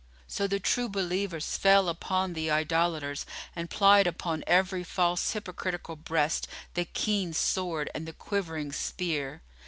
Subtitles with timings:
[0.27, 3.23] So the True Believers fell upon the idolaters
[3.55, 9.43] and plied upon every false hypocritical breast the keen sword and the quivering spear.